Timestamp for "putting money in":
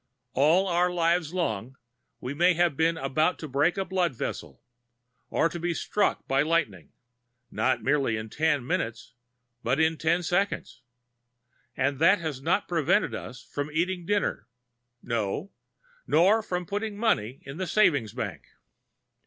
16.65-17.57